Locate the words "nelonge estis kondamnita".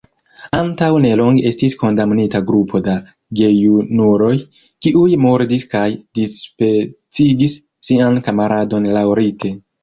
1.01-2.39